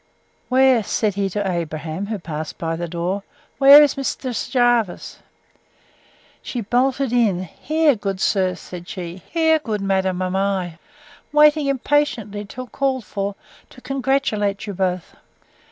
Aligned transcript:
Where 0.49 0.81
(said 0.81 1.13
he 1.13 1.29
to 1.29 1.47
Abraham, 1.47 2.07
who 2.07 2.17
passed 2.17 2.57
by 2.57 2.75
the 2.75 2.87
door), 2.87 3.21
where 3.59 3.83
is 3.83 3.93
Mrs. 3.93 4.49
Jervis?—She 4.49 6.61
bolted 6.61 7.13
in: 7.13 7.43
Here, 7.43 7.93
good 7.93 8.19
sir! 8.19 8.55
said 8.55 8.87
she; 8.89 9.17
here, 9.29 9.59
good 9.59 9.81
madam! 9.81 10.23
am 10.23 10.35
I, 10.35 10.79
waiting 11.31 11.67
impatiently, 11.67 12.45
till 12.45 12.65
called 12.65 13.05
for, 13.05 13.35
to 13.69 13.79
congratulate 13.79 14.65
you 14.65 14.73
both. 14.73 15.13